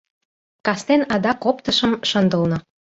[0.65, 2.57] Кастен адак оптышым шындылна.